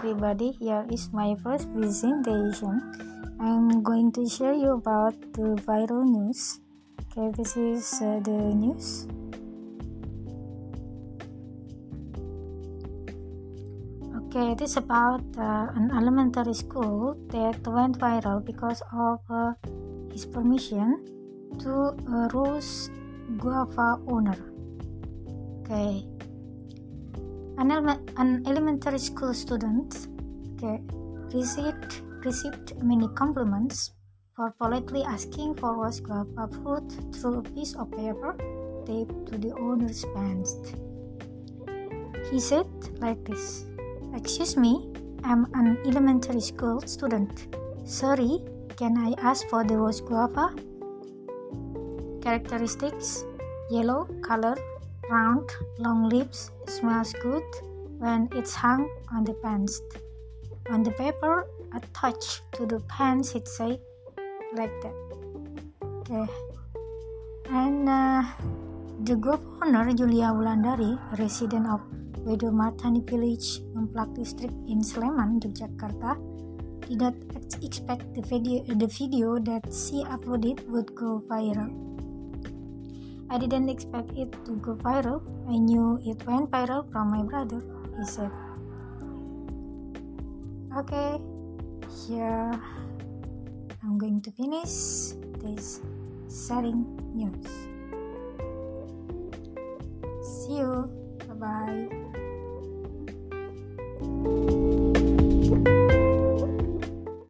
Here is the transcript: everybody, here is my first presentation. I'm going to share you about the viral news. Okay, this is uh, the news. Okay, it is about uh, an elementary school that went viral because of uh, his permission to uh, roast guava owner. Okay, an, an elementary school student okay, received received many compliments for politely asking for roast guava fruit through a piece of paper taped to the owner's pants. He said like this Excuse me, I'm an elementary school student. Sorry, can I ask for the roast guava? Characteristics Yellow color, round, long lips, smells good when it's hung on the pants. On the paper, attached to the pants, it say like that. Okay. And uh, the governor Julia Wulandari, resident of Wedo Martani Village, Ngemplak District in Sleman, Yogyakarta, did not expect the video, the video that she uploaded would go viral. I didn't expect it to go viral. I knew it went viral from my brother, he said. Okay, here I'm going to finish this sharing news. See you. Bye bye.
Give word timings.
everybody, 0.00 0.52
here 0.52 0.86
is 0.88 1.12
my 1.12 1.36
first 1.44 1.68
presentation. 1.76 2.80
I'm 3.38 3.82
going 3.82 4.10
to 4.12 4.26
share 4.26 4.54
you 4.54 4.80
about 4.80 5.12
the 5.36 5.60
viral 5.68 6.08
news. 6.08 6.58
Okay, 7.12 7.28
this 7.36 7.54
is 7.54 8.00
uh, 8.00 8.16
the 8.24 8.32
news. 8.32 9.04
Okay, 14.24 14.52
it 14.52 14.62
is 14.62 14.78
about 14.78 15.20
uh, 15.36 15.68
an 15.76 15.92
elementary 15.92 16.54
school 16.54 17.20
that 17.28 17.60
went 17.68 17.98
viral 17.98 18.42
because 18.42 18.80
of 18.96 19.20
uh, 19.28 19.52
his 20.10 20.24
permission 20.24 21.04
to 21.58 21.92
uh, 22.08 22.28
roast 22.32 22.90
guava 23.36 24.00
owner. 24.08 24.40
Okay, 25.60 26.08
an, 27.60 27.70
an 28.16 28.42
elementary 28.46 28.98
school 28.98 29.34
student 29.34 30.08
okay, 30.56 30.80
received 31.36 32.00
received 32.24 32.72
many 32.82 33.08
compliments 33.08 33.92
for 34.34 34.50
politely 34.58 35.02
asking 35.02 35.54
for 35.56 35.76
roast 35.76 36.02
guava 36.02 36.48
fruit 36.56 36.88
through 37.14 37.38
a 37.40 37.42
piece 37.42 37.74
of 37.76 37.90
paper 37.92 38.32
taped 38.86 39.26
to 39.26 39.36
the 39.36 39.52
owner's 39.56 40.04
pants. 40.14 40.56
He 42.30 42.40
said 42.40 42.66
like 43.00 43.22
this 43.24 43.66
Excuse 44.14 44.56
me, 44.56 44.90
I'm 45.22 45.46
an 45.54 45.78
elementary 45.86 46.40
school 46.40 46.80
student. 46.80 47.54
Sorry, 47.84 48.40
can 48.76 48.96
I 48.96 49.14
ask 49.22 49.46
for 49.48 49.64
the 49.64 49.76
roast 49.76 50.06
guava? 50.06 50.54
Characteristics 52.22 53.24
Yellow 53.70 54.08
color, 54.22 54.56
round, 55.10 55.50
long 55.78 56.08
lips, 56.08 56.50
smells 56.66 57.12
good 57.20 57.42
when 57.98 58.28
it's 58.32 58.54
hung 58.54 58.88
on 59.12 59.24
the 59.24 59.34
pants. 59.42 59.82
On 60.70 60.82
the 60.82 60.92
paper, 60.92 61.46
attached 61.74 62.42
to 62.52 62.66
the 62.66 62.80
pants, 62.88 63.34
it 63.34 63.48
say 63.48 63.80
like 64.54 64.72
that. 64.82 64.94
Okay. 65.82 66.26
And 67.50 67.88
uh, 67.88 68.22
the 69.04 69.16
governor 69.16 69.92
Julia 69.92 70.30
Wulandari, 70.30 70.98
resident 71.18 71.66
of 71.66 71.80
Wedo 72.24 72.50
Martani 72.52 73.02
Village, 73.08 73.60
Ngemplak 73.74 74.14
District 74.14 74.54
in 74.68 74.82
Sleman, 74.82 75.40
Yogyakarta, 75.40 76.16
did 76.86 77.00
not 77.00 77.14
expect 77.62 78.14
the 78.14 78.22
video, 78.22 78.62
the 78.64 78.86
video 78.86 79.38
that 79.38 79.64
she 79.72 80.04
uploaded 80.04 80.66
would 80.68 80.94
go 80.94 81.22
viral. 81.28 81.70
I 83.30 83.38
didn't 83.38 83.68
expect 83.68 84.10
it 84.18 84.32
to 84.44 84.56
go 84.56 84.74
viral. 84.74 85.22
I 85.48 85.56
knew 85.56 86.00
it 86.04 86.26
went 86.26 86.50
viral 86.50 86.90
from 86.90 87.10
my 87.10 87.22
brother, 87.22 87.62
he 87.96 88.04
said. 88.04 88.30
Okay, 90.76 91.20
here 92.06 92.50
I'm 93.82 93.98
going 93.98 94.20
to 94.22 94.30
finish 94.32 95.14
this 95.38 95.80
sharing 96.26 96.84
news. 97.14 97.46
See 100.22 100.58
you. 100.58 100.90
Bye 101.28 101.34
bye. 101.38 102.19